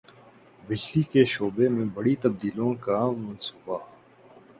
[0.63, 3.77] بجلی کے شعبے میں بڑی تبدیلوں کا منصوبہ